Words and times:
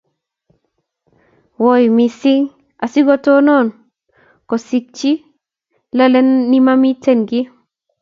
Wiy 1.63 1.83
mising 1.95 2.45
asigotonon 2.83 3.67
kosigchi 4.49 5.11
lole 5.97 6.19
nimamiten 6.49 7.19
giy 7.29 7.45